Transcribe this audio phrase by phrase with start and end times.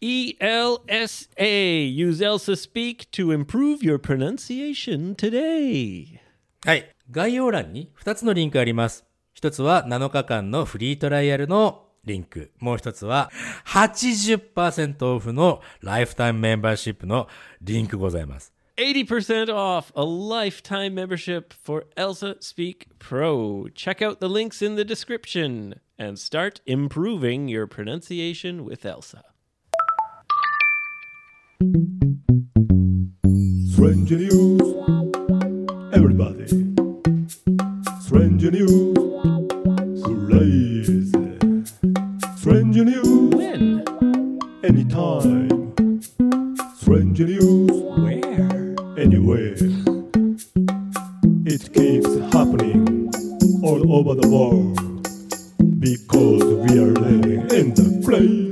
[0.00, 1.83] E L S A.
[1.83, 6.19] Use Elsa Speak to improve your pronunciation today.
[6.65, 6.89] はい。
[7.09, 9.05] 概要欄に2つのリンクあります。
[9.39, 12.51] 1つは7日間のフリートライアルのリンク。
[12.59, 13.31] もう1つは
[13.67, 17.27] 80%オフのライフタイムメンバーシップの
[17.61, 18.53] リンクございます。
[18.77, 23.67] 80% off a lifetime membership for Elsa Speak Pro.
[23.75, 29.23] Check out the links in the description and start improving your pronunciation with Elsa.
[33.71, 34.61] Strange news.
[35.93, 36.47] Everybody.
[38.01, 38.97] Strange news.
[40.25, 41.11] Crazy.
[42.35, 43.35] Strange news.
[43.35, 44.39] When?
[44.63, 46.01] Anytime.
[46.77, 47.69] Strange news.
[47.69, 48.75] Where?
[48.97, 49.57] Anywhere.
[51.45, 53.11] It keeps happening
[53.63, 54.79] all over the world.
[55.79, 58.50] Because we are living in the crazy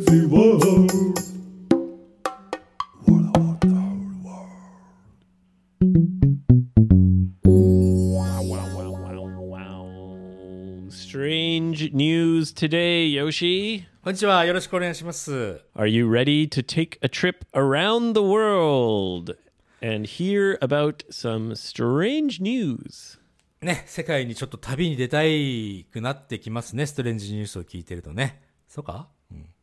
[12.58, 13.84] today, Yoshi.
[14.02, 14.44] こんにちは。
[14.44, 15.60] よろしくお願いします。
[15.76, 19.36] Are you ready to take a trip around the world
[19.80, 23.20] and hear about some strange news?
[23.62, 26.86] ね、世界にちょっと旅に出たいくなってきますね。
[26.86, 28.42] ストレンジニュースを聞いてるとね。
[28.66, 29.08] そうか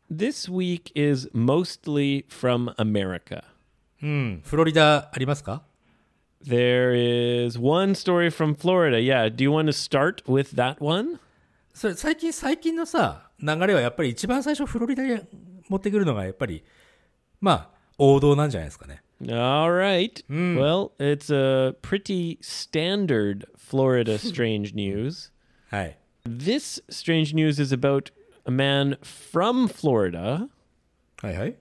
[0.09, 3.43] This week is mostly from America.
[4.01, 4.41] うん。
[4.45, 5.63] フロリダありますか
[6.45, 8.97] There is one story from Florida.
[8.97, 11.19] Yeah, do you want to start with that one?
[11.76, 15.20] それ最近、最近のさ、流れはやっぱり一番最初フロリダに
[15.68, 16.64] 持ってくるのがやっぱり、
[17.38, 19.02] まあ、王道なんじゃないですかね。
[19.20, 20.24] All right.
[20.30, 25.30] Well, it's a pretty standard Florida strange news.
[25.68, 25.98] はい。
[26.26, 28.10] This strange news is about
[28.46, 30.48] a man from Florida
[31.20, 31.56] はいはい。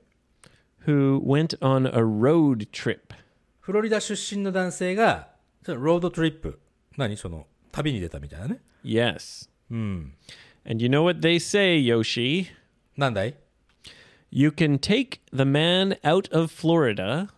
[0.87, 3.13] who went on a road trip.
[3.59, 5.27] フロリダ出身の男性が、
[5.67, 6.61] ロードトリップ。
[6.95, 8.61] 何その、旅に出たみたいなね。
[8.85, 9.49] Yes.
[9.70, 12.46] And you know what they say, Yoshi?
[12.96, 13.34] なんだい
[14.30, 17.28] You can take the man out of Florida,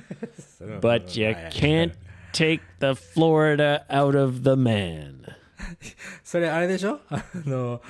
[0.81, 1.93] but you can't
[2.33, 5.25] take the Florida out of the man.
[6.23, 7.81] それあれでしょあの、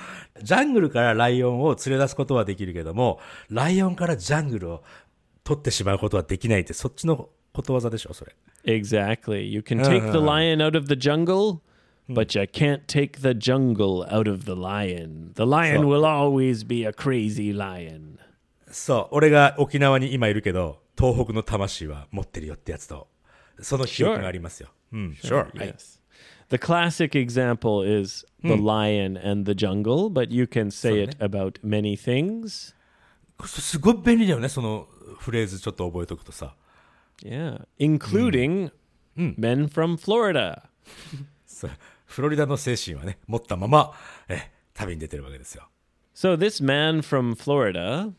[0.42, 3.18] ジャングルからライオンを連れ出すことはできるけども、
[3.48, 4.84] ライオンからジャングルを
[5.42, 8.34] 取ってしまうことはできないって、そっちのことわざでしょそれ。
[8.64, 9.42] Exactly.
[9.42, 11.60] You can take the lion out of the jungle,
[12.08, 15.32] but you can't take the jungle out of the lion.
[15.34, 18.18] The lion So- will always be a crazy lion.
[18.70, 23.08] そう、俺が沖縄に今いるけど、東北の魂は持ってるよってやつと、
[23.60, 24.68] その記憶がありますよ。
[24.92, 25.56] うん、sure.
[25.56, 25.68] はい。
[25.68, 26.00] Yes.
[26.50, 31.60] The classic example is the lion and the jungle, but you can say it about
[31.64, 32.74] many things.
[33.46, 36.54] すすごい便利だよね、そのフレーズちょっと覚えとくとさ。
[37.22, 38.70] Yeah, including
[39.16, 40.62] men from Florida.
[41.46, 41.70] そう
[42.05, 43.93] フロリダの精神はね、持ったまま、
[44.27, 45.69] え、旅に出てるわけですよ。
[46.13, 48.13] So this man from Florida,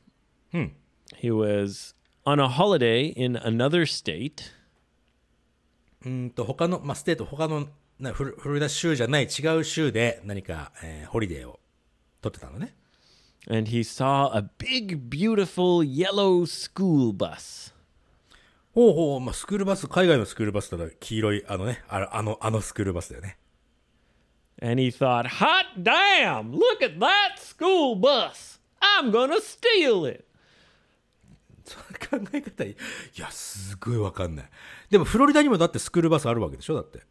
[1.16, 1.94] he was
[2.24, 4.52] on a holiday in another state,
[6.04, 11.58] うんと、他の、まあ、ステート、他の、なフロリダ州じゃない違う州で何か、えーホリデーを
[12.20, 12.74] 取ってたのね。
[13.48, 17.72] and he saw a big, beautiful yellow school bus.
[18.74, 23.38] ほうほう、まあ、スクールバス、海外のスクールバスだら黄色い、あのね、あの、あのスクールバスだよね。
[24.61, 28.59] And he thought, hot damn, look at that school bus.
[28.81, 30.25] I'm gonna steal it.
[31.63, 31.77] そ
[32.17, 32.75] の考え方いい
[33.15, 34.49] や、すごいわかんない。
[34.89, 37.01] でも、フロリダにもだってスクールバスあるわけでしょだって。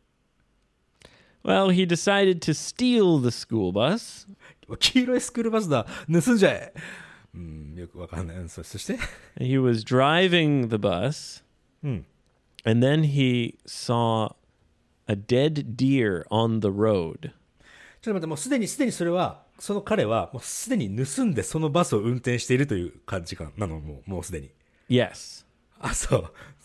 [1.43, 4.29] Well, he decided to steal the school bus.
[4.79, 5.87] 黄色いスクールバスだ。
[6.13, 6.75] 盗んじゃえ。
[7.35, 8.37] うん、よくわかんない。
[8.37, 8.99] うんそそして、
[9.39, 11.43] He was driving the bus,
[11.83, 12.05] and
[12.65, 14.35] then he saw
[15.08, 17.32] a dead deer on the road.
[18.02, 24.52] ちょっと待って、もうすでに、すでにそれは、その彼は、もうすでに盗んでそのバスを運転しているという感じかなの、もう、もうすでに。
[24.90, 25.46] Yes.
[25.80, 26.18] あ、そ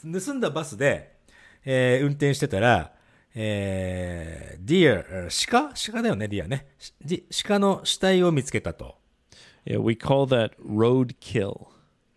[0.05, 0.21] う。
[0.21, 1.17] 盗んだバスで、
[1.65, 2.93] えー運転してたら、
[3.35, 5.31] えー、ディア、
[5.71, 6.67] 鹿鹿だよね、ディアね。
[7.45, 8.97] 鹿の死体を見つけたと。
[9.65, 11.69] Yeah, we call that roadkill.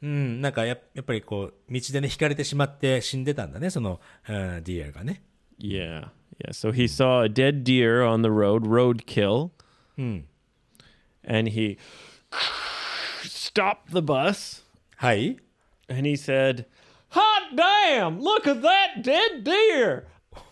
[0.02, 5.24] うん、なんかややっぱりこう、道でね、引かれてしまって死んでたんだね、その、うんディアがね。
[5.63, 6.09] Yeah.
[6.45, 6.53] Yeah.
[6.53, 9.51] So he saw a dead deer on the road, roadkill.
[9.97, 11.79] And he
[13.23, 14.63] stopped the bus
[14.97, 15.39] はい。
[15.89, 16.67] and he said,
[17.11, 18.21] Hot damn!
[18.21, 20.07] Look at that dead deer!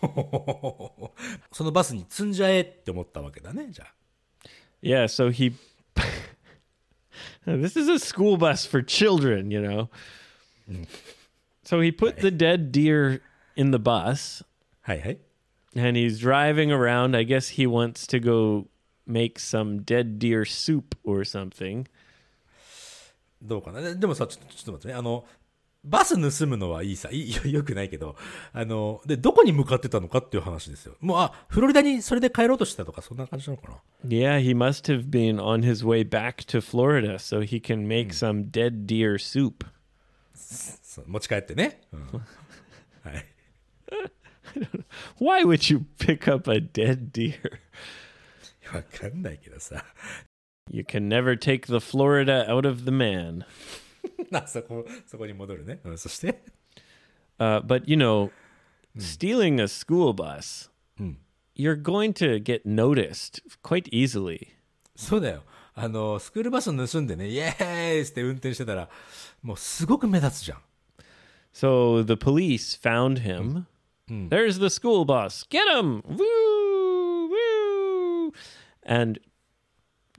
[1.51, 3.93] そのバスに積んじゃえって思ったわけだね、じゃあ。
[4.81, 5.05] Yeah.
[5.05, 5.53] So he
[7.45, 9.89] This is a school bus for children, you know.
[11.63, 13.21] So he put the dead deer
[13.55, 14.43] in the bus
[14.82, 15.18] はいはい。
[15.74, 17.16] and he's driving around.
[17.16, 18.68] I guess he wants to go
[19.06, 21.86] make some dead deer soup or something.
[23.42, 23.80] どうかな。
[23.80, 24.94] ででもさ、ちょっと、ちょっと待ってね。
[24.94, 25.24] あの、
[25.84, 27.08] バス盗むのはいいさ。
[27.10, 28.14] いいよ、よくないけど。
[28.52, 30.94] あの、で、どこに向かってたのかっていう話ですよ。
[31.00, 33.78] もう、あ、フロリダにそれで帰ろうとしてたとか、そんな感じなのかな。
[34.06, 38.50] Yeah, he must have been on his way back to Florida so he can make some
[38.52, 39.66] dead deer soup.
[40.34, 41.80] そう持ち帰ってね。
[41.92, 43.31] うんはい。
[45.19, 47.59] Why would you pick up a dead deer?
[48.73, 49.83] わかんないけどさ。
[50.69, 53.45] You can never take the Florida out of the man.
[54.31, 55.79] な、そこ、そこに戻るね。
[55.83, 56.43] うん、そして。
[57.39, 58.31] Uh, but you know,
[58.97, 60.69] stealing a school bus,
[61.55, 64.47] you're going to get noticed quite easily.
[64.95, 65.43] そうだよ。
[65.75, 68.89] あの、スクールバス盗んでね、イエーイって運転してたら、
[69.43, 70.59] もうすごく目立つじゃん。
[71.53, 73.65] So the police found him.
[74.09, 75.43] There's the school bus.
[75.49, 76.01] Get him!
[76.07, 77.29] Woo!
[77.29, 78.33] Woo!
[78.83, 79.19] And,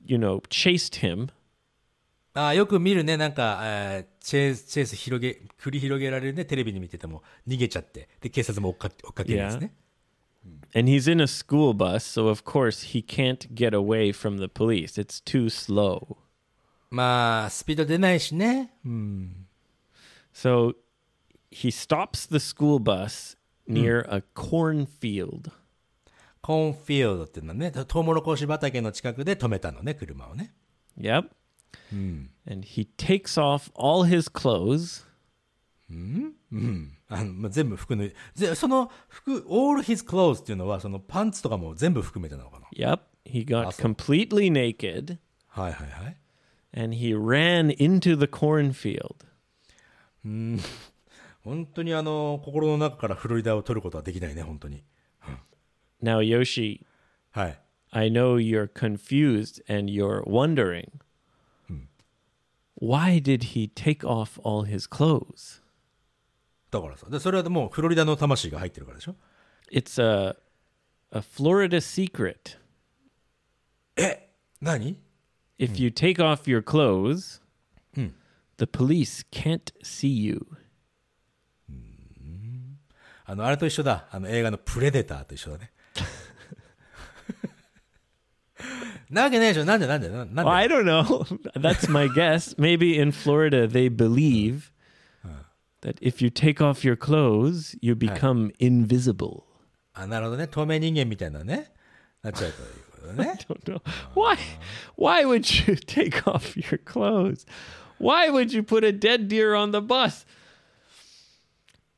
[0.04, 1.30] you know, chased him.
[2.34, 9.72] ああ、よく見るね、なんか、えーチェイス、チェイス広げ、繰り広げられるね、テレビに見てても逃げちゃって、で、警察も追っか追っかけるんですね。
[10.74, 14.48] And he's in a school bus, so of course he can't get away from the
[14.48, 14.98] police.
[14.98, 16.18] It's too slow.
[16.90, 18.74] まあ、スピード出ないしね。
[18.84, 19.46] うん。
[20.34, 20.74] So
[21.50, 23.36] he stops the school bus
[23.67, 25.51] near a cornfield.
[26.41, 30.53] コーンフィールドっていうのはね、トウモロコシ畑の近くで止めたのね、車をね。
[30.99, 31.29] Yep.
[31.91, 35.05] And he takes off all his clothes.
[37.09, 42.67] あのまあ、全部服の、ぜその服、all his clothes っていうのは、そのパンツとかも全部含めてなのかな。
[42.75, 42.99] Yep.
[43.25, 45.17] He got completely naked
[45.47, 46.17] はいはいはい。
[46.73, 49.25] and he ran into the cornfield.
[51.43, 54.83] 本当にあの、心の中からフロリダを取ることはできないね、本当に。
[56.01, 56.85] Now, Yoshi,
[57.31, 57.59] はい。
[57.91, 60.89] I know you're confused and you're wondering
[62.83, 65.61] why did he take off all his clothes?
[66.71, 69.15] だからさ、でそれはもうフロリダの魂が入ってるからでしょ
[69.71, 70.35] It's a
[71.11, 72.57] a Florida secret.
[74.59, 74.97] 何
[75.59, 77.39] If you take off your clothes,
[78.57, 80.45] the police can't see you.
[83.32, 84.06] あの、あれと一緒だ。
[84.10, 85.70] あの、映画のプレデターと一緒だね。
[89.10, 91.24] なわけないでしょなんでなんでななんで Well, I don't know.
[91.54, 92.54] That's my guess.
[92.58, 94.70] Maybe in Florida they believe
[95.82, 99.44] that if you take off your clothes, you become invisible.
[99.94, 100.46] あ、なるほどね。
[100.46, 101.72] 透明人間みたいなね。
[102.22, 103.38] なっちゃうということね。
[103.48, 103.80] Don't know.
[104.14, 104.36] Why
[104.96, 107.46] why would you take off your clothes?
[107.98, 110.26] Why would you put a dead deer on the bus?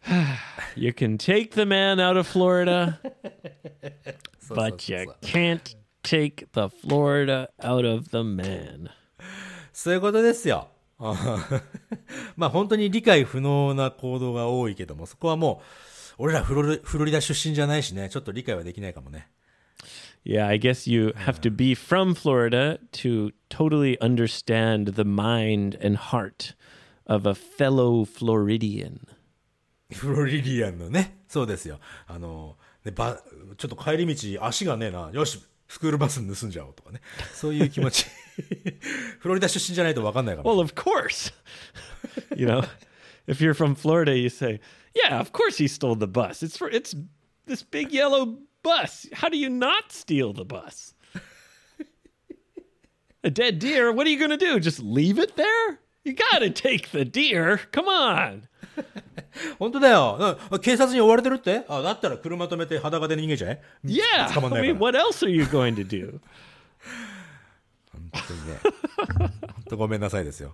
[0.76, 2.98] you can take the man out of Florida,
[4.40, 8.90] そうそう but そう you そう can't take the Florida out of the man.
[9.72, 10.68] そういうことですよ。
[12.36, 15.62] まあ本当に理解不能な行動が多いけども、そこはも
[16.18, 19.28] う、俺らフロリフロリダ出身じゃないしね、ちょっと理解はできないかもね。
[20.22, 25.96] Yeah, I guess you have to be from Florida to totally understand the mind and
[25.96, 26.54] heart
[27.06, 29.06] of a fellow Floridian.
[29.92, 31.80] フロリディアンのね、そうですよ。
[32.06, 33.20] あの、ね、ば、
[33.56, 37.00] ちょっと帰り道足がねえな、よし、スクールバス盗んじゃおうとかね。
[37.32, 38.06] そういう気持ち。
[39.20, 40.56] フロリダ出身じゃないと分かんないかも。
[40.56, 41.32] Well, of course.
[42.34, 42.64] you know,
[43.26, 44.60] if you're from Florida, you say,
[44.94, 46.42] "Yeah, of course he stole the bus.
[46.42, 46.96] It's for it's
[47.46, 49.08] this big yellow bus.
[49.12, 50.94] How do you not steal the bus?"
[53.22, 54.58] A dead deer, what are you going to do?
[54.58, 55.78] Just leave it there?
[56.04, 57.60] You got to take the deer.
[57.70, 58.48] Come on.
[59.59, 60.37] 本当だよ。
[60.51, 64.01] うん警察に追われてるってあ、だったら車止めて裸で逃げちゃえ Yeah.
[64.27, 66.19] I い mean, what else are you going to do?
[67.91, 68.59] 本当にね。
[69.17, 69.31] 本
[69.69, 70.53] 当ごめんなさいですよ。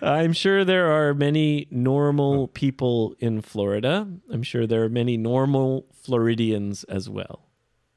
[0.00, 4.06] I'm sure there are many normal people in Florida.
[4.30, 7.40] I'm sure there are many normal Floridians as well.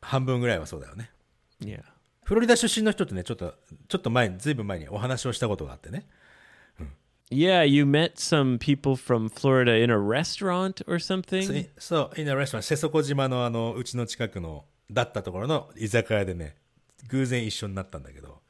[0.01, 1.11] 半分ぐらいはそうだよね。
[1.61, 1.83] Yeah.
[2.23, 3.53] フロリダ出身の人ってね、ちょっと、
[3.87, 6.07] ちょっと前に、ずいぶん前にお話をしたことがあってね。
[7.31, 11.69] Yeah, you met some people from Florida in a restaurant or something?
[11.77, 16.57] そう、インナレストラン、瀬底島のあの、うちの近くの、だったところの居酒屋でね、
[17.07, 18.41] 偶然一緒になったんだけど、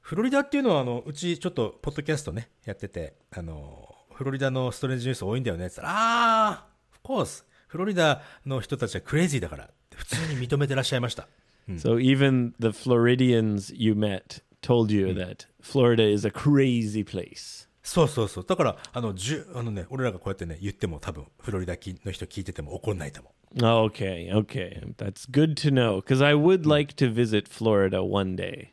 [0.00, 11.28] フロリダっていうのは、あの、うちちょっと、ポッドキャストね、やってて、あの、フロリダのストレージニュース多いんだよねって言ったら、あー、of course、フロリダの人たちはクレイジーだから普通に認めてらっしゃいました。
[11.68, 17.68] So even the Floridians you met told you that Florida is a crazy place.
[17.82, 18.46] そうそうそう。
[18.46, 23.32] だから、あの、じゅ、あのね、俺らがこうやってね、言っても多分、フロリダきの人聞いてても怒んないと思う。
[23.58, 24.80] Okay, okay.
[24.96, 28.68] That's good to know because I would like to visit Florida one day.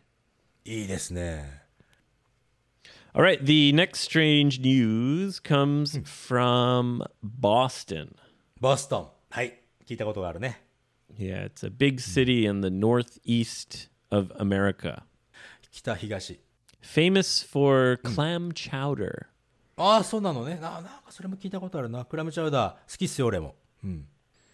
[0.66, 1.64] いいですね。
[3.14, 8.16] All right, the next strange news comes from Boston.
[8.60, 9.10] ボストン。
[9.32, 9.60] はい。
[9.88, 10.62] 聞いたことがあるね。
[11.18, 15.04] Yeah, it's a big city in the northeast of America,
[15.72, 16.40] 北東。
[16.87, 19.27] famous for clam chowder.
[19.77, 20.57] ああ、そうなのね。
[20.57, 22.05] ななんかそれも聞いたことあるな。
[22.05, 22.91] クラムチャウダー。
[22.91, 23.55] 好きっすよ、俺も。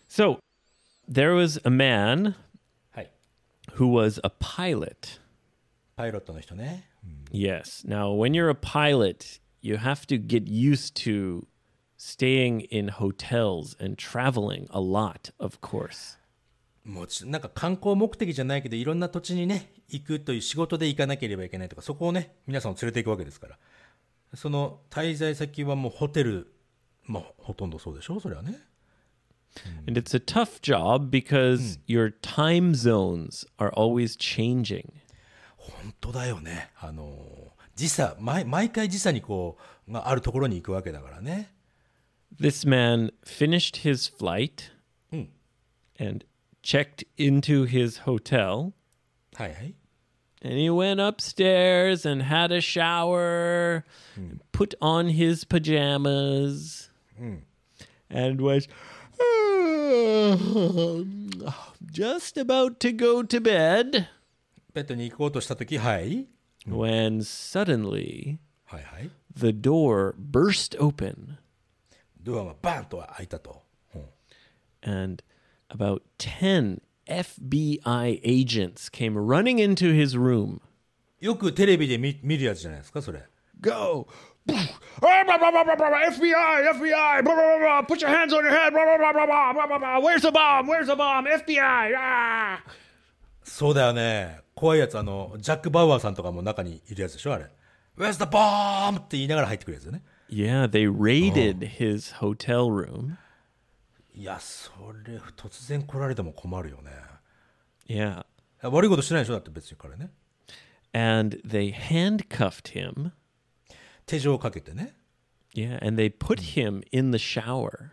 [0.09, 0.39] So,
[1.11, 2.35] there was a man
[2.93, 3.11] はい。
[3.75, 5.21] who was a pilot.
[5.97, 6.85] パイロットの人ね。
[7.31, 7.85] Yes.
[7.87, 11.47] Now, when you're a pilot, you have to get used to
[11.97, 16.17] staying in hotels and traveling a lot, of course.
[16.86, 23.58] もちなんか観光目的じゃないけど、いろんな土地にね、行くという仕事で行かなければいけないとか、そこをね、皆さんを連れて行くわけですから。
[24.36, 26.52] その滞在先はもうホテル、
[27.06, 28.20] まあ、ほとんどそうでしょ？
[28.20, 28.58] それはね。
[29.88, 34.92] And it's a tough job because your time zones are always changing.
[35.56, 36.72] 本当だよね。
[36.80, 41.54] あの、時差、毎毎回時差にこう、があるところに行くわけだからね。
[42.36, 44.72] This man finished his flight
[46.00, 46.26] and
[46.63, 48.73] checked into his hotel.
[49.35, 49.75] はいはい。
[50.41, 53.85] And he went upstairs and had a shower,
[54.53, 56.91] put on his pajamas,
[58.09, 58.69] and was
[61.91, 64.07] just about to go to bed
[64.73, 66.29] ベッドに行こうとしたとき、はい。
[66.69, 69.11] when suddenly はいはい。
[69.35, 71.39] the door burst open
[72.23, 73.63] ドアがバンと開いたと。
[73.95, 74.05] うん
[74.83, 75.25] and
[75.74, 80.62] about 10 FBI agents came running into his room.
[81.20, 83.24] よくテレビで見見るやつじゃないですか、それ。
[83.60, 84.08] Go!
[84.48, 84.60] FBI,
[86.74, 87.24] FBI,
[87.88, 88.74] put your hands on your head,
[90.04, 92.60] where's the bomb, where's the bomb, FBI, ah.
[93.44, 94.42] そうだよね。
[94.56, 97.50] 怖いやつ、あの、ジャック・バウアーさんとかも中にいるやつでしょ、あれ。
[97.98, 99.00] Where's the bomb?
[99.00, 100.02] って言いながら入ってくるやつよね。
[100.30, 103.18] Yeah, they raided his hotel room.
[104.16, 104.72] いや、そ
[105.06, 106.92] れ、突然来られても困るよね。
[107.88, 108.26] Yeah.
[108.62, 109.34] 悪いことしてないでしょ？
[109.34, 110.12] だって別に彼ね。
[110.94, 113.12] And they handcuffed him.
[114.06, 114.96] 手錠をかけてね。
[115.56, 117.90] Yeah, and they put him in the shower.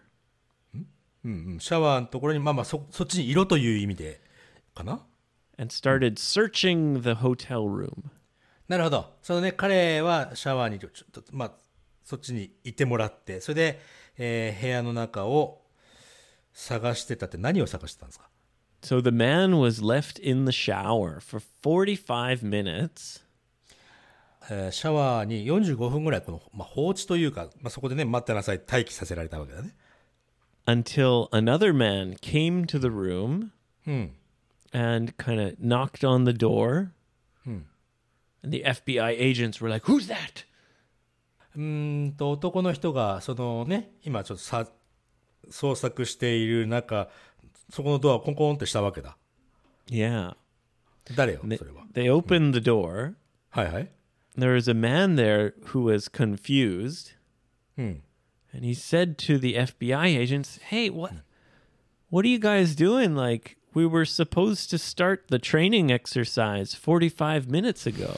[0.74, 0.86] うん
[1.24, 1.60] うん。
[1.60, 4.20] シャワーのところに、まあまあそ、そっちにいろという意味で、
[4.74, 5.02] かな
[5.58, 8.10] and started searching the hotel room.
[8.68, 9.16] なるほど。
[9.22, 11.52] そのね、彼はシャワーにちょちょっと、まあ、
[12.04, 13.80] そっちにいてもらって、それで、
[14.16, 15.59] えー部屋の中を
[16.52, 18.28] 探してたって何を探してたんですか
[18.82, 23.22] So the man was left in the shower for 45 minutes
[24.50, 29.74] えーシャワーに45分ぐらいこの、まあ、放置というか、まあ、そこでね、待ってなさい、待機させられたわけだね。
[30.66, 33.52] until another man came to the room
[34.72, 36.92] and kind of knocked on the door.
[38.42, 40.44] And the FBI agents were like, Who's that?
[41.56, 44.66] うーんと、男の人が、そのね、今ちょっとさ、
[45.49, 47.09] 捜索している中、
[47.69, 49.17] そこのドアをコンコンってしたわけだ。
[49.87, 50.35] Yeah.
[51.15, 51.83] 誰よ、 They, それは。
[51.93, 53.13] they opened the door.
[53.49, 53.91] はいはい。
[54.37, 57.13] There was a man there who was confused.
[57.77, 58.01] And
[58.63, 61.13] he said to the FBI agents, Hey, what
[62.09, 63.15] what are you guys doing?
[63.15, 68.15] Like we were supposed to start the training exercise 45 minutes ago.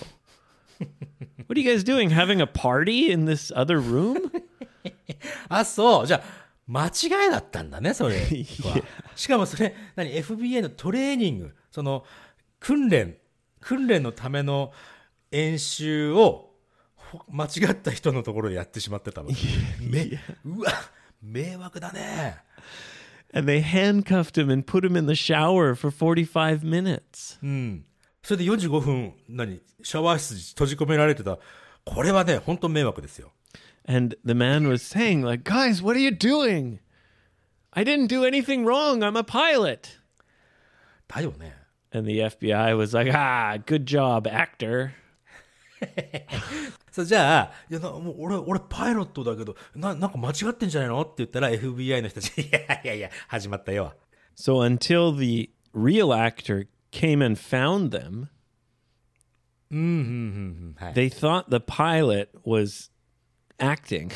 [1.48, 2.12] what are you guys doing?
[2.12, 4.32] Having a party in this other room?
[5.50, 6.08] あ、そう。
[6.08, 6.24] じゃあ、
[6.67, 8.83] 間違いだったんだね、それは。
[9.17, 12.05] しかもそれ、何 ?FBA のトレーニング、その、
[12.61, 13.17] 訓練、
[13.61, 14.73] 訓練のための
[15.31, 16.55] 演習を、
[16.95, 19.31] ほ間違った人のところでやってしまってたの。
[19.81, 20.73] め、うわ、
[21.21, 22.37] 迷惑だね。
[23.33, 27.39] and they handcuffed him and put him in the shower for 45 minutes.
[28.23, 29.61] それで45分、何？
[29.83, 31.39] シャワー室に閉じ込められてた。
[31.85, 33.33] これはね、本当迷惑ですよ。
[33.86, 36.80] And the man was saying like, "Guys, what are you doing?
[37.72, 39.02] I didn't do anything wrong.
[39.02, 40.00] I'm a pilot."
[41.08, 41.56] だよね。
[41.94, 44.92] And the FBI was like, "Ah, good job, actor."
[46.92, 53.94] そうじゃあ、いやなもう俺、俺パイロットだけど、な、なんか間違ってんじゃないのって言ったら FBI の人たち、いやいやいや、始まったよ。
[54.36, 58.28] So until the real actor came and found them,
[59.70, 60.94] はい。
[60.94, 62.90] they thought the pilot was
[63.63, 64.11] acting.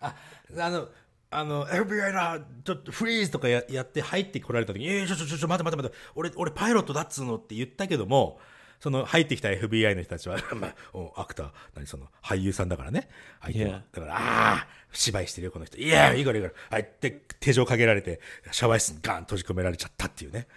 [0.00, 0.88] あの、
[1.30, 8.40] あの、FBI だちょっとフリーズとかややって入ってこられた時に、えー、ちょちょちょちょ、待って待って待って、俺、俺パイロットだっつうのって言ったけども、
[8.80, 13.08] その入ってきた FBI の人たちは、 まあ、おアクター、何その俳優さんだからね。
[13.42, 13.82] 相手は Yeah.
[13.92, 15.76] だから、ああ、芝居してるよ、この人。
[15.76, 16.54] いや、いいからいいから。
[16.70, 20.48] はい、って手錠かけられて、シャワー室にガン閉じ込められちゃったっていうね。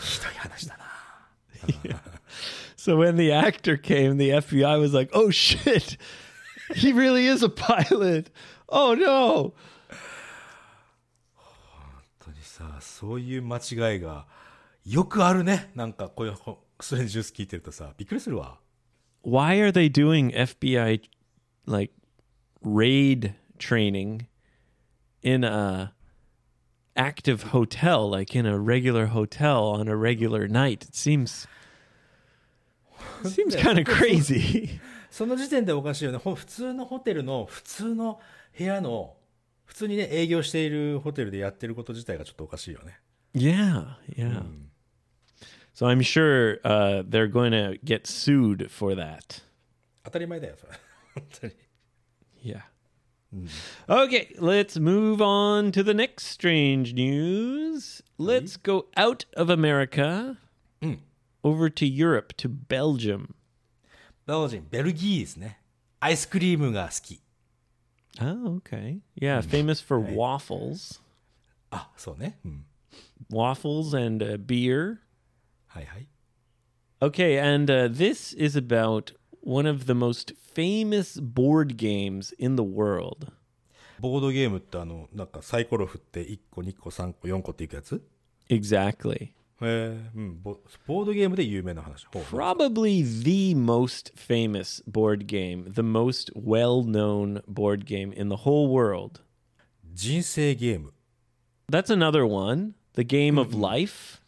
[0.00, 0.88] ひどい話だな。
[2.76, 5.98] So when the actor came, the FBI was like, "Oh shit,
[6.75, 8.31] he really is a pilot.
[8.69, 9.53] Oh no."
[11.35, 14.25] 本当にさ、そういう間違いが
[14.85, 15.71] よくあるね。
[15.75, 18.59] なんか、こういう、こうストレンジジュース聞いてるとさ、びっくりするわ。
[19.23, 21.01] Why are they doing FBI
[21.65, 21.93] like
[22.61, 24.25] raid training
[25.21, 25.93] in a
[26.95, 30.83] active hotel, like in a regular hotel on a regular night?
[30.83, 31.47] It seems
[33.23, 34.81] seems kind of crazy.
[35.10, 36.18] その時点でおかしいよね。
[36.18, 38.20] ほ普通のホテルの、普通の
[38.56, 39.16] 部屋の、
[39.64, 43.00] 普通にね、営業しているホテルでやってること自体がちょっとおかしいよね。
[43.34, 44.42] Yeah, yeah.
[45.74, 49.42] So I'm sure uh, they're going to get sued for that.
[50.04, 50.72] 当たり前だよ、それ。
[51.14, 51.52] 本当に。
[52.42, 52.62] Yeah.
[53.86, 58.02] Okay, let's move on to the next strange news.
[58.18, 60.38] Let's go out of America
[61.44, 63.34] over to Europe, to Belgium.
[64.27, 65.59] ベルジン、ベルギーですね。
[65.99, 67.21] アイスクリームが好き。
[68.21, 68.99] Oh, okay.
[69.19, 71.01] Yeah, famous for waffles.
[71.71, 72.39] あ、そうね。
[72.45, 72.65] うん。
[73.31, 74.97] Waffles and uh, beer.
[75.67, 76.07] はいはい。
[77.01, 82.63] Okay, and uh, this is about one of the most famous board games in the
[82.63, 83.31] world.
[83.99, 88.01] ボードゲームってあの、なんかサイコロ振って1個、2個、3個、4個っていくやつ
[88.49, 89.29] Exactly.
[89.61, 90.59] へえ、うんボ。
[90.87, 92.05] ボードゲームで有名な話。
[92.07, 98.69] ほうほう Probably the most famous board game, the most well known board game in the whole
[98.69, 99.21] world.
[99.93, 100.93] 人生ゲーム。
[101.71, 104.21] That's another one, the game of life.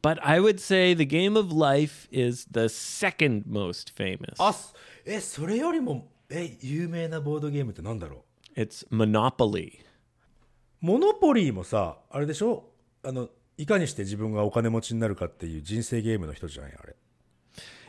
[0.00, 4.34] But I would say the game of life is the second most famous.
[4.38, 9.72] あ、すえ、それよりも、え、有名なボードゲームってなんだろ It's Monopoly.
[9.72, 9.82] う
[10.80, 12.64] モノポリーもさ、あれでしょ
[13.02, 16.94] あの、 いかにして自分がお金持ちになるかっていう人生ゲームの人じゃないあれ。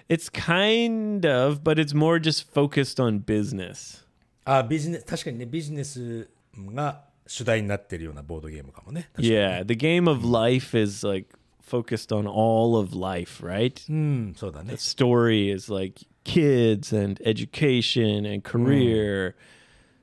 [0.10, 4.04] It's kind of, but it's more just focused on business.
[4.44, 6.28] あ、ビジネス、確かにね、ビジネス
[6.74, 9.10] が主題になってるようなボードゲームかもね。
[9.16, 11.30] 確かに Yeah, the game of life is like
[11.64, 13.86] focused on all of life, right?
[13.88, 19.36] うん、そうだね The。story is like kids and education and career,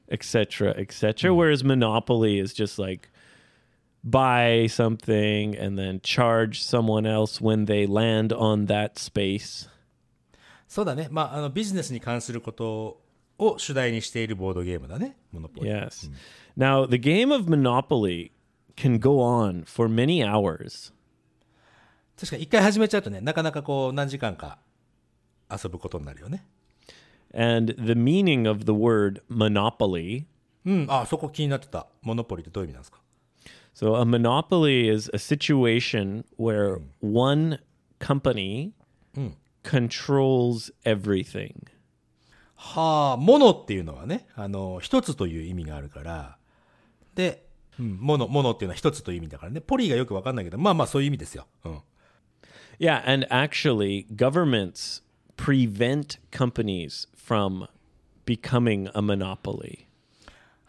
[0.09, 1.35] etc., etc.
[1.35, 3.11] Whereas Monopoly is just like
[4.05, 9.69] buy something and then charge someone else when they land on that space.
[10.69, 11.09] そうだね。
[11.11, 13.01] まあ、あの、ビジネスに関すること
[13.39, 15.17] を主題にしているボードゲームだね。
[15.33, 15.71] モノポリ。
[15.71, 16.11] Yes.
[16.57, 18.33] Now, the game of Monopoly
[18.77, 20.93] can go on for many hours.
[22.19, 24.59] 確かに一回始めちゃうとね、なかなかこう、何時間か
[25.51, 26.47] 遊ぶことになるよね。
[27.35, 30.25] And the meaning of the word monopoly
[30.65, 31.87] うん、あ、そこ気になってた。
[32.03, 32.99] モノポリってどういう意味なんですか
[33.75, 37.59] So a monopoly is a situation where one
[37.99, 38.73] company
[39.63, 41.69] controls everything.
[42.55, 46.39] はあ、モノっていうのはね、あの、一つという意味があるから、
[47.15, 47.47] で、
[47.79, 49.61] うん、モノ、モノっていうのは一つという意味だからね。
[49.61, 51.47] ポリがよくわかんないけど、まあまあそういう意味ですよ。
[51.65, 51.81] うん。
[52.79, 55.03] Yeah, and actually governments
[55.37, 57.67] prevent companies from
[58.25, 59.87] becoming a monopoly.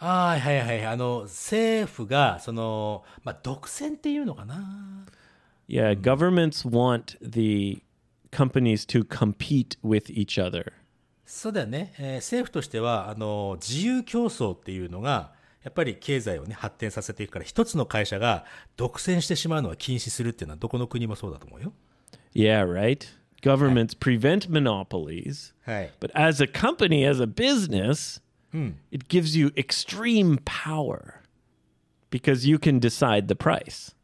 [0.05, 0.85] はいはいはい。
[0.85, 5.07] あの、政府が、その、まあ、独占っていうのかな。
[5.69, 7.83] Yeah, governments want the
[8.33, 10.73] companies to compete with each other.
[11.25, 11.95] そうだよね。
[11.99, 18.45] えー政府としては、あの、自由競争っていうのが、やっぱり経済をね、発展させていくから、一つの会社が
[18.77, 21.73] 独占してしまうのは禁止するっていうのは、どこの国もそうだと思うよ。
[22.35, 23.07] Yeah, right?
[23.41, 25.55] Governments prevent monopolies.
[25.65, 25.93] はい。
[26.01, 28.21] But as a company, as a business,
[28.91, 31.23] it gives you extreme power
[32.11, 33.95] because you can decide the price.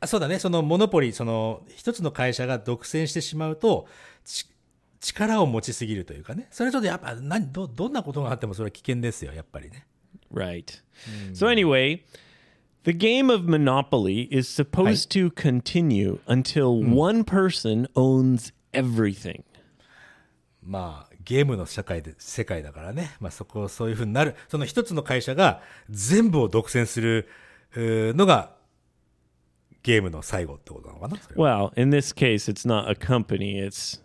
[0.00, 0.38] あそうだね。
[0.38, 3.86] そのモノポリ、その、一つの会社が独占してしまうと、
[4.24, 4.46] ち
[5.00, 6.48] 力を持ちすぎるというかね。
[6.50, 9.86] それはちょっとやっぱ、何、ど、どんなことがあってもそれは危険ですよ、やっぱりね。
[10.32, 10.80] Right.
[11.32, 12.02] So, anyway,
[12.84, 19.42] the game of Monopoly is supposed to continue until one person owns everything.
[20.62, 23.14] まあ、ゲームの社会で、世界だからね。
[23.20, 24.34] まあそこ、そういうふうになる。
[24.48, 25.60] その一つの会社が
[25.90, 27.28] 全部を独占する
[27.76, 28.56] のが、
[29.82, 34.00] ゲームの最後ってことなのかな Well, in this case, it's not a company, it's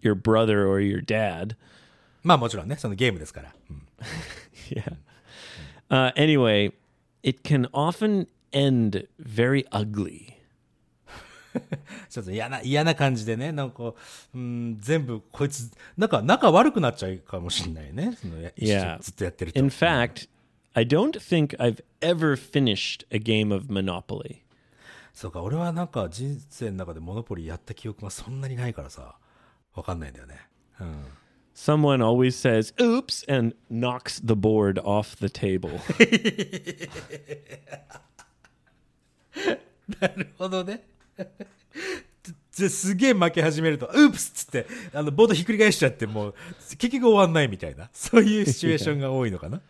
[0.00, 1.56] your brother or your dad.
[2.22, 3.54] まあもちろんね、そのゲームですから。
[3.68, 3.86] うん
[4.70, 4.96] Yeah.
[5.90, 6.72] Uh, anyway,
[7.22, 10.38] it can often end very ugly.
[12.08, 13.94] ちょっと嫌な、嫌な感じでね、なんか、
[14.34, 18.16] うん、全部こいつ、なんか仲悪くなっちゃうかもしれないね。
[18.20, 18.98] そのや Yeah.
[19.00, 19.60] ずっとやってると。
[19.60, 20.28] In fact,
[20.74, 24.38] I don't think I've ever finished a game of Monopoly.
[25.12, 29.16] そうか、俺はなんか人生の中でモノポリやった記憶がそんなにないからさ、
[29.74, 30.40] わかんないんだよね。
[30.80, 31.04] うん。
[31.54, 35.78] Someone always says, oops, and knocks the board off the table.
[40.00, 40.82] なるほどね。
[42.57, 46.35] ですげえ負け始めると、うっプスっつって、あの、ボードひっくり返しちゃって、もう、
[46.77, 49.61] 結局終わんないみたいな、そういうシチュエーションが多いのかな。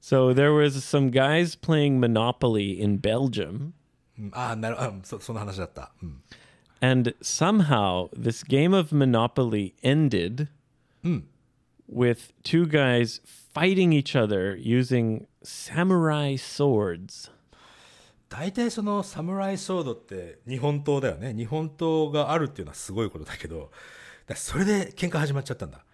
[0.00, 3.72] so there was some guys playing Monopoly in Belgium,
[4.18, 5.92] うんああ、なるあそ、その話だった。
[6.02, 6.22] うん。
[6.80, 10.48] and somehow this game of Monopoly ended
[11.86, 17.30] with two guys fighting each other using samurai swords.
[18.29, 21.33] 大体そのサムライソードって日本刀だよね。
[21.33, 23.71] 日本刀があるっていうのはすごいことだけど、
[24.27, 25.85] だそれで喧嘩始まっちゃったんだ。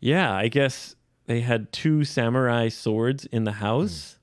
[0.00, 4.18] Yeah, I guess they had two samurai swords in the house.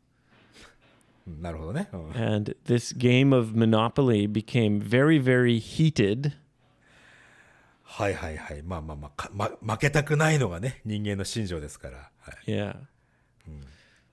[1.28, 1.90] うんなるほどね。
[1.92, 6.34] うん and this game of Monopoly became very, very heated.
[7.84, 8.64] はいはいはい。
[8.64, 8.98] まあまあ
[9.34, 12.10] まあ負けたくないのがね、人間の心情ですから。
[12.20, 12.78] はい、Yeah.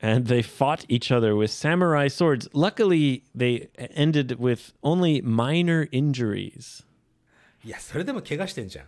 [0.01, 2.47] And they fought each other with samurai swords.
[2.53, 6.84] Luckily, they ended with only minor injuries.
[7.63, 8.86] いや、それでも怪我してんじゃん。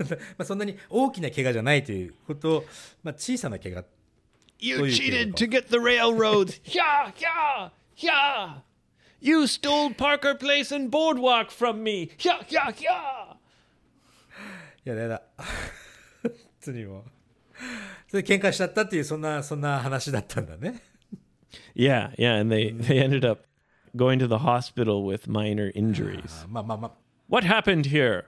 [0.00, 2.64] まあそんなに大きな怪我じゃないということを、
[3.02, 3.84] まあ小さな怪我。
[4.58, 5.36] You Oh, you cheated did.
[5.36, 6.60] to get the railroads.
[6.64, 8.60] yeah, yeah, yeah.
[9.20, 12.10] You stole Parker Place and Boardwalk from me.
[12.18, 13.36] Yeah, yeah, yeah.
[14.84, 15.22] いや、やだ。
[16.22, 16.32] 本
[16.64, 17.04] 当にもう。
[18.14, 20.82] それで喧嘩しちゃったっていう、そんな、そんな話だったんだね。
[21.74, 22.40] Yeah, yeah.
[22.40, 23.46] And they, they ended up
[23.96, 26.46] going to the hospital with minor injuries.
[26.48, 26.92] まあまあまあ。
[27.28, 28.24] What happened here?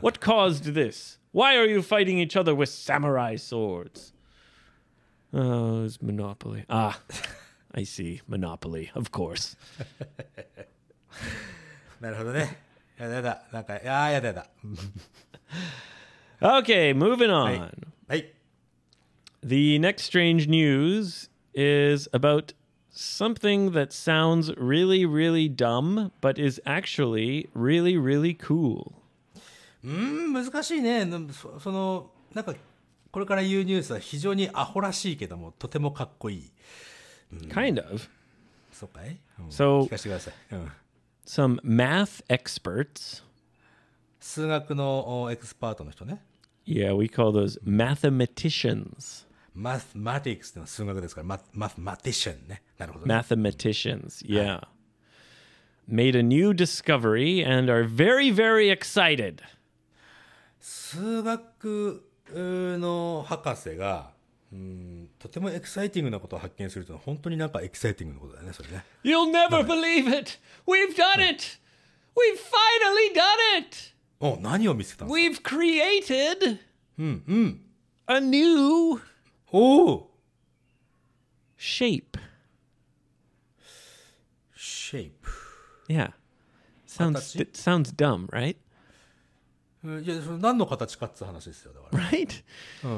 [0.00, 1.18] What caused this?
[1.32, 4.12] Why are you fighting each other with samurai swords?
[5.32, 6.64] Oh, it was Monopoly.
[6.68, 7.00] Ah,
[7.74, 8.20] I see.
[8.28, 9.56] Monopoly, of course.
[12.00, 12.58] な るほどね。
[12.98, 13.42] やだやだ。
[13.52, 14.46] なんか、いやーやだやだ。
[16.40, 17.70] Okay, moving on.
[18.08, 18.32] はい。
[19.43, 22.53] the next strange news is about
[22.91, 28.93] something that sounds really, really dumb, but is actually really, really cool.
[29.83, 31.05] Hmm, うん難しいね。
[31.33, 32.55] そそのなんか
[33.11, 36.51] これから言うニュースは非常にアホらしいけどもとてもかっこいい、
[37.33, 38.07] うん、kind of.
[39.49, 39.87] So,
[41.25, 43.23] some math experts.
[44.19, 46.21] 数学のエクスパートの人ね。
[46.65, 52.62] We call those mathematicians マスマティクスってのは数学ですから、ママスマティシャンね。
[52.78, 53.14] なるほど、ね。
[53.14, 54.60] Mathematicians, yeah.
[55.88, 59.42] Made a new discovery and are very, very excited.
[60.60, 64.10] 数学の博士が、
[64.52, 68.84] うん、とてもエキサイティングなことを発見するというのは本当になんかエキサイティングなことだよね、それね。
[69.02, 70.38] You'll never believe it!
[70.66, 71.58] We've done it!
[72.14, 73.94] We've finally done it!
[74.20, 76.58] お、何を見つけたんですか We've created
[78.06, 78.38] a new
[78.90, 79.00] おお shape.
[79.00, 79.11] シ
[84.96, 85.30] ェイプ。
[85.88, 86.12] Yeah.
[86.86, 87.40] Sounds Watashi?
[87.40, 88.56] it sounds dumb, right?
[89.84, 92.10] いや、それ何の形かって話ですよ、だから。
[92.10, 92.42] Right?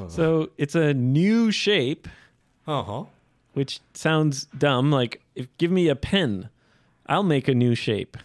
[0.08, 2.08] So it's a new shape,
[2.64, 3.08] はんはん
[3.54, 4.90] which sounds dumb.
[4.90, 6.48] Like, if give me a pen,
[7.06, 8.16] I'll make a new shape.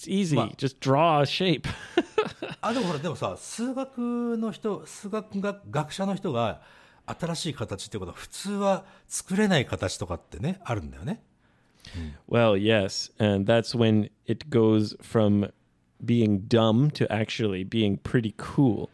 [0.00, 0.36] It's easy.
[0.36, 1.68] Well- Just draw a shape.
[2.62, 6.62] あ、でもほら、でもさ、数学の人、数学が学者の人が
[7.06, 11.22] 新しい形っていうことは普通は作れない形とかってね、あるんだよね。
[12.28, 15.50] well, yes, and that's when it goes from
[16.04, 18.88] being dumb to actually being pretty cool.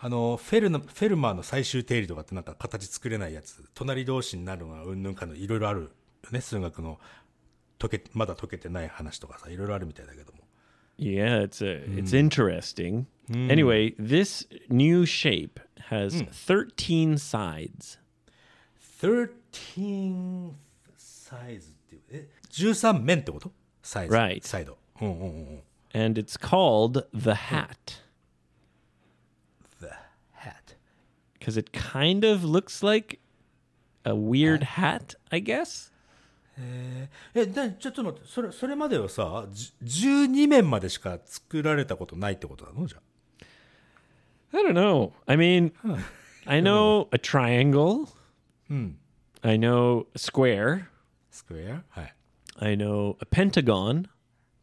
[0.00, 5.90] あのフェルのフェルマーの最終定理とかってなんか形作れないやつ隣同士になるのはうんぬんかのいろいろある
[6.22, 7.00] よね数学の
[7.80, 10.37] 解けまだ解けてない話とかさいろいろあるみたいだけども
[10.97, 13.07] Yeah, it's a it's interesting.
[13.29, 17.97] Anyway, this new shape has 13 sides.
[19.01, 20.51] 13
[20.97, 24.41] サイズっていうえ13面ってことサイズ Right.
[24.47, 25.61] サイドうんうんうんうん
[25.93, 28.01] and it's called the hat
[29.81, 29.89] The
[30.31, 30.75] hat
[31.39, 33.19] because it kind of looks like
[34.05, 35.89] a weird hat, I guess.
[36.58, 37.08] え
[37.46, 37.46] で
[37.78, 45.12] ちょっと待ってそれそれまではさじ12面までしか作られたことないってことなのじゃあ I don't know.
[45.26, 45.72] I mean,
[46.46, 48.08] I know a triangle.
[49.42, 50.86] I know a square.
[51.30, 52.14] スクエアはい
[52.60, 54.08] I know a pentagon.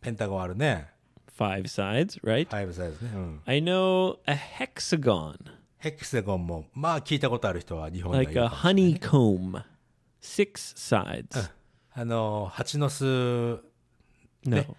[0.02, 0.96] ペンタゴンあるね。
[1.38, 2.48] five sides, right?
[2.48, 3.12] 5サイズね。
[3.14, 3.42] うん。
[3.46, 5.36] I know a hexagon,
[5.78, 9.64] ヘキサゴンも、まあ聞いたことある人は日本にはい like る a honeycomb,
[10.22, 11.50] six sides.
[11.98, 13.04] あの、蜂の巣、
[14.46, 14.76] No,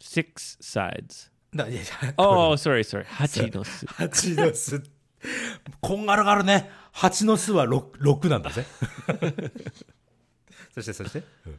[0.00, 1.30] six sides.
[1.54, 3.04] だいやいや Oh, sorry, sorry.
[3.06, 3.86] Hachinosu.
[3.86, 4.82] 蜂の巣。
[5.80, 6.70] こんがらがるね。
[6.92, 8.66] 蜂の巣は 6, 6なんだぜ。
[10.74, 11.22] そしてそして。
[11.46, 11.58] うん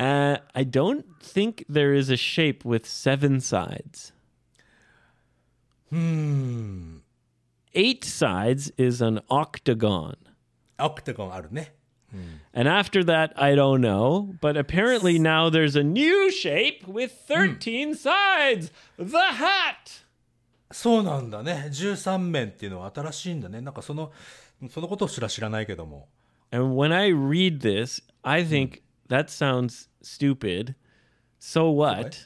[0.00, 4.12] Uh, I don't think there is a shape with seven sides.
[7.74, 10.16] Eight sides is an octagon.
[10.78, 11.74] オクタゴンあるね。
[12.53, 14.35] And after that, I don't know.
[14.39, 20.03] But apparently now there's a new shape with 13 sides the hat.
[20.71, 21.69] そうなんだね。
[21.71, 23.61] 13面っていうのは新しいんだね。
[23.61, 24.11] なんかその、
[24.69, 26.07] そのことすら知らないけども。
[26.51, 30.75] And when I read this, I think that sounds stupid.
[31.39, 32.25] So what?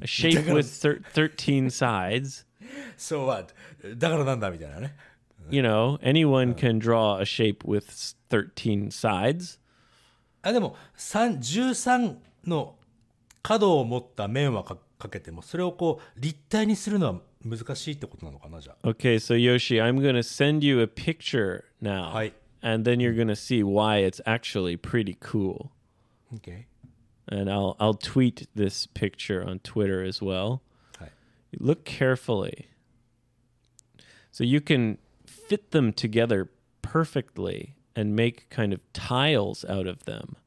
[0.00, 2.44] A shape with thir- 13 sides.
[2.96, 3.52] So what?
[3.96, 4.94] だからなんだみたいなね。
[5.50, 9.58] You know, anyone can draw a shape with s- 13 sides.
[10.42, 12.76] あでも、3 13の
[13.42, 18.88] 角を持った面はかかけても、それをこう、立体にするのは難しいってことなのかな、じゃあ。
[18.88, 22.10] Okay, so Yoshi, I'm going to send you a picture now.
[22.12, 22.32] Hi.
[22.62, 25.70] And then you're going to see why it's actually pretty cool.
[26.34, 26.66] OK。
[27.26, 30.60] And I'll I'll tweet this picture on Twitter as well.
[30.98, 31.12] はい。
[31.58, 32.66] Look carefully.
[34.30, 34.98] So you can
[35.47, 36.49] fit them together
[36.81, 40.37] perfectly and make kind of tiles out of them.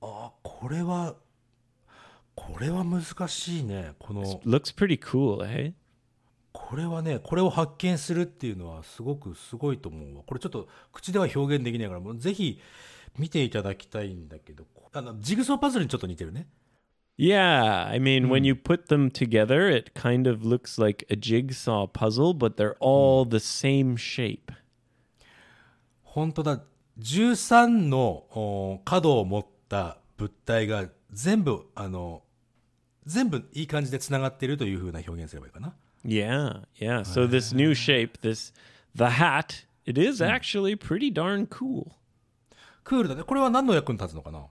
[0.00, 1.16] あ、これは、
[2.34, 3.92] これは難しいね。
[3.98, 5.72] この、Looks pretty cool, eh?
[6.52, 10.22] これはね、これを発見するっていうのはすごくすごいと思うわ。
[10.26, 12.60] これちょっと口では表現できないから、もうぜひ
[13.18, 16.48] 見ていただきたいんだけど、あの、ジグソーパズルにちょっと似てるね。
[17.19, 22.33] Yeah, I mean, when you put them together, it kind of looks like a jigsaw puzzle,
[22.33, 24.51] but they're all the same shape.
[26.03, 26.61] 本当だ。
[26.99, 32.23] 13のお角を持った物体が全部、あの、
[33.05, 35.73] 全部いい感じで繋がっているというふうな表現すればいいかな。
[36.05, 37.03] Yeah, yeah.
[37.03, 38.53] So this new shape, this
[38.95, 41.91] the hat, it is actually pretty darn cool.
[42.83, 43.23] クールだね。
[43.23, 44.45] これは何の役に立つのかな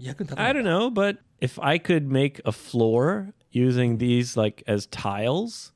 [0.00, 4.88] 役に立たない I don't know, but if I could make a floor using these like as
[4.88, 5.72] tiles,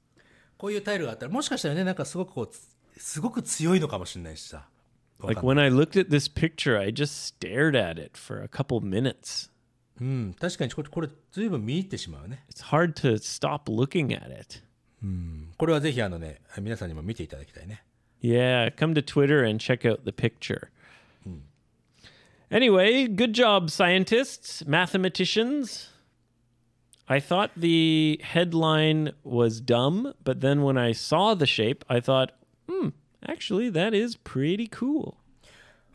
[0.58, 4.68] こういうタイルがあったら、もしかしたらね、なんかすごくこう、つすごく強いのかもしれないしさ。
[5.18, 8.46] わ like かんない when I looked at this picture, I just stared at it for a
[8.46, 9.50] couple minutes.
[10.00, 12.44] うん、確かにこれ、これ、ずいぶん見入ってしまうね。
[12.50, 14.62] It's hard to stop looking at it.
[15.56, 17.82] これはぜひあのね、皆さんにも見ていただきたいね。
[18.22, 20.68] Yeah, come to Twitter and check out the picture.
[22.54, 25.90] Anyway, good job, scientists, mathematicians.
[27.08, 32.32] I thought the headline was dumb, but then when I saw the shape, I thought,
[32.68, 32.88] hmm,
[33.26, 35.16] actually, that is pretty cool.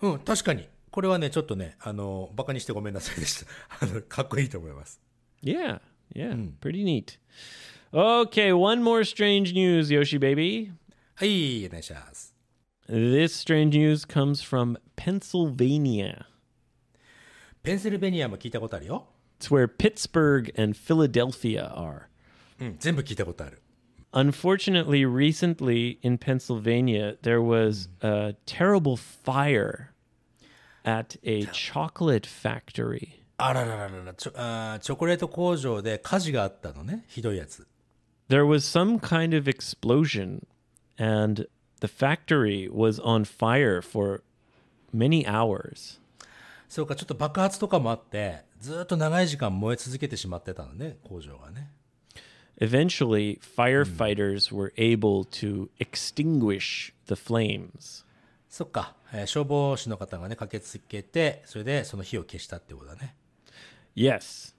[0.01, 0.67] うん、確かに。
[0.91, 3.51] これはね、ちょっとね、あの、バカにしてごめんなさいでした。
[3.81, 5.01] あの、かっこいいと思います。
[5.43, 5.79] Yeah,
[6.13, 7.17] yeah, pretty neat.
[7.91, 10.71] Okay, one more strange news, Yoshi baby.
[11.15, 12.35] はい、お願いします。
[12.89, 16.25] This strange news comes from Pennsylvania.
[17.63, 19.07] ペンシルベニアも聞いたことあるよ。
[19.39, 22.03] It's where Pittsburgh and Philadelphia are.
[22.59, 23.61] うん、全部聞いたことある。
[24.13, 29.91] Unfortunately, recently in Pennsylvania, there was a terrible fire
[30.85, 33.25] at a chocolate factory.
[33.37, 37.03] あららららら、ちょあーチョコレート工場で火事があったのね。
[37.07, 37.67] ひどいやつ。
[38.29, 40.45] There was some kind of explosion,
[40.97, 41.47] and
[41.81, 44.23] the factory was on fire for
[44.93, 45.98] many hours.
[46.70, 51.68] そうか、ちょっと爆発とかもあって、ずーっと長い時間燃え続けてしまってたのね、工場がね。
[52.60, 58.04] Eventually, firefighters were able to extinguish the flames.
[58.48, 63.16] そっか、えー消防士の方がね、駆けつけて、それでその火を消したってことだね。
[63.96, 64.54] Yes.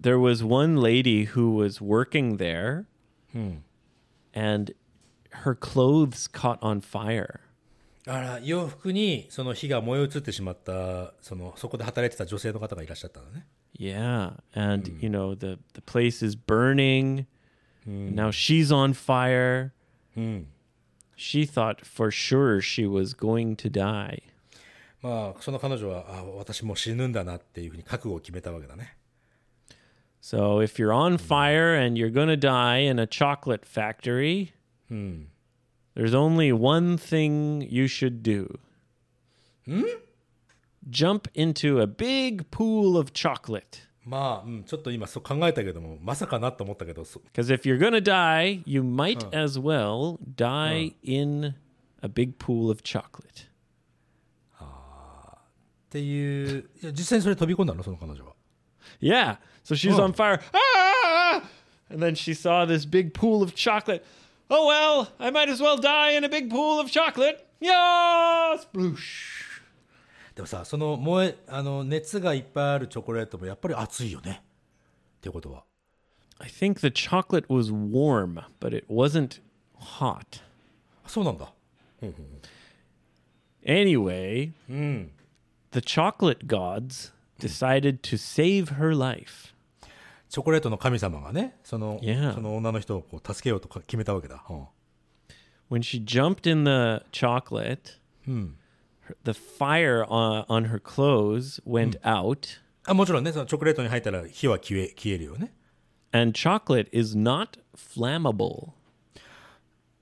[0.00, 2.84] There was one lady who was working there,
[4.32, 4.72] and
[5.44, 7.40] her clothes caught on fire.
[8.06, 13.46] あら、洋服にその火が燃え移ってしまった、その、そこで働いてた女性の方がいらっしゃったのね。
[13.78, 17.26] Yeah, and you know the the place is burning.
[17.86, 19.72] Now she's on fire.
[21.16, 24.22] She thought for sure she was going to die.
[25.00, 28.96] まあ、その彼女は、あ私もう死ぬんだなっていうふうに覚悟を決めたわけだね。
[30.20, 34.52] So if you're on fire and you're to die in a chocolate factory,
[35.95, 38.59] there's only one thing you should do.
[40.89, 43.87] Jump into a big pool of chocolate.
[44.05, 51.55] まあ、うん、ちょっと今そう考えたけども、まさかなと思ったけど、そ Because if you're going to die, you might as well die in
[52.01, 53.47] a big pool of chocolate.
[55.87, 58.33] っていう、いや実際にそれ飛び込んだのその彼女は。
[59.01, 59.37] Yeah.
[59.63, 60.39] So she's on fire.
[60.53, 61.43] Ah!
[61.89, 64.03] And then she saw this big pool of chocolate.
[64.51, 67.45] Oh, well, I might as well die in a big pool of chocolate.
[67.59, 68.57] Yeah!
[68.57, 69.61] Sploosh.
[70.35, 74.43] でもさ、その燃え、あの、熱がいっぱいあるチョコレートもやっぱり熱いよね。
[75.17, 75.63] っていうことは。
[76.39, 79.41] I think the chocolate was warm, but it wasn't
[79.79, 80.41] hot.
[81.03, 81.51] あそうなんだ。
[83.65, 84.51] Anyway,
[85.71, 89.50] the chocolate gods decided to save her life.
[90.32, 92.32] チョコレートの神様がね、その、Yeah.
[92.34, 94.42] その女の人をこう助けようとか決めたわけだ。
[94.48, 94.66] うん
[95.70, 102.60] When she jumped in the chocolate, her- the fire on, on her clothes went out,
[102.86, 105.52] あもちろんね、そのチョコレートに入ったら火は消え消えるよね。
[106.12, 108.70] and chocolate is not flammable.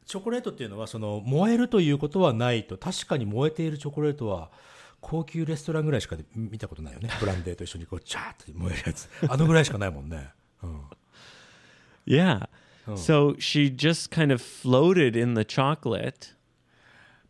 [0.07, 4.51] チョコレートっていうのは、その、燃えるということはないと、確かに燃えているチョコレートは、
[5.02, 7.10] 高級レストランぐらいしかで見たことないよね。
[7.19, 9.10] ブランデーと一緒にこう、チャーって燃えるやつ。
[9.30, 10.30] あのぐらいしかないもんね。
[10.63, 10.82] うん。
[12.06, 12.48] Yeah.
[12.95, 16.36] So she just kind of floated in the chocolate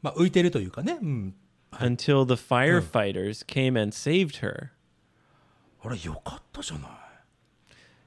[0.01, 0.99] まあ、浮いてるというかね。
[1.01, 1.35] うん。
[1.79, 4.71] until the firefighters came and saved her.
[5.83, 6.91] あれ、よかったじゃない。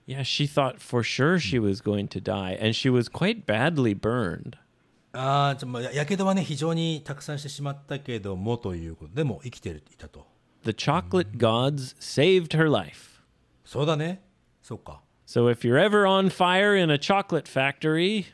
[0.07, 3.95] Yeah, she thought for sure she was going to die, and she was quite badly
[3.95, 4.57] burned.
[5.16, 10.26] ああ、じゃあまあ、やけどはね、非常にたくさんしてしまったけども、ということでも生きていたと。
[10.64, 13.22] The chocolate gods saved her life.
[13.64, 14.24] そうだね。
[14.62, 15.02] そうか。
[15.28, 18.26] So if you're ever on fire in a chocolate factory,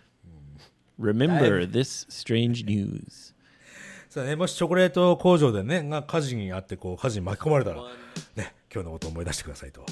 [0.98, 3.34] remember this strange news.
[4.10, 7.84] そうだね、もしチョコレート工場でね、が火事にあって、こう、火事に巻き込まれたら、
[8.36, 9.86] ね、今日のことを思い出してくださいと。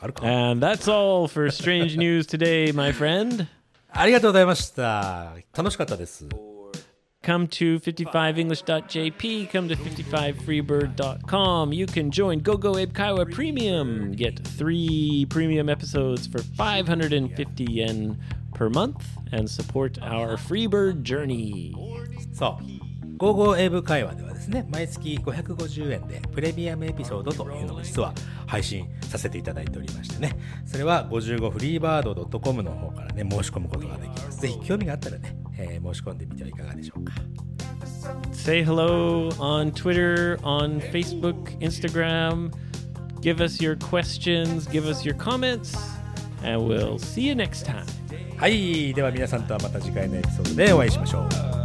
[0.00, 3.48] あるか And that's all for strange news today, my friend.
[3.90, 5.34] ありがとうございました。
[5.56, 6.26] 楽しかったです。
[7.28, 11.72] come to 55english.jp, come to 55freebird.com.
[11.74, 14.12] You can join GoGo Abe Kaiwa Premium.
[14.12, 18.18] Get three premium episodes for 550 yen
[18.54, 21.74] per month and support our Freebird journey.
[22.32, 22.58] So.
[23.18, 28.14] 55英語会話ではですね、毎月550円でプレミアムエピソードというのを実は
[28.46, 34.40] 配信させていただいておりましてね、それは 55freebird.com の方からね、申し込むことができます。
[34.40, 37.12] ぜひ興味があったらね、えー、申し込んでみてはいかがでしょうか。
[38.32, 42.52] Say hello on Twitter, on Facebook, Instagram.
[43.20, 45.76] Give us your questions, give us your comments,
[46.44, 47.84] and we'll see you next time.
[48.36, 51.57] はい、では皆さんとはまた次回のエピソードでお会いしましょう。